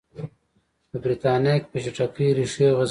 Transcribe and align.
په 0.89 0.97
برېټانیا 1.03 1.53
کې 1.61 1.67
په 1.71 1.77
چټکۍ 1.85 2.29
ریښې 2.37 2.67
غځولې. 2.75 2.79